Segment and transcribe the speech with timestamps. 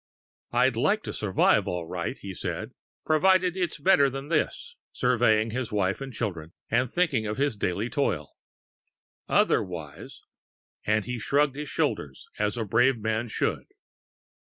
[0.51, 2.71] "I'd like to survive all right," he said,
[3.05, 7.87] "provided it's better than this," surveying his wife and children, and thinking of his daily
[7.87, 8.31] toil.
[9.27, 10.21] "Otherwise!"
[10.87, 13.67] and he shrugged his shoulders as a brave man should.